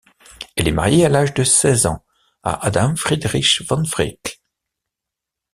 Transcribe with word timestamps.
Elle 0.55 0.67
est 0.67 0.71
mariée 0.71 1.05
à 1.05 1.09
l'âge 1.09 1.35
de 1.35 1.43
seize 1.43 1.85
ans 1.85 2.03
à 2.41 2.65
Adam 2.65 2.95
Friedrich 2.95 3.61
von 3.67 3.83
Wreech. 3.83 4.41